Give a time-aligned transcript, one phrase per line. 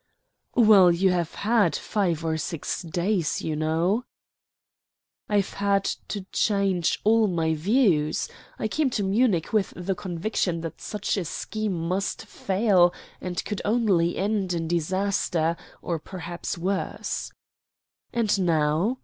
[0.55, 4.03] "Well, you have had five or six days, you know."
[5.29, 8.27] "I've had to change all my views.
[8.57, 12.91] I came to Munich with the conviction that such a scheme must fail,
[13.21, 17.31] and could only end in disaster or, perhaps, worse."
[18.11, 18.97] "And now?"